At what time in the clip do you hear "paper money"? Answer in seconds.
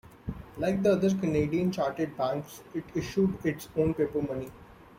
3.93-4.49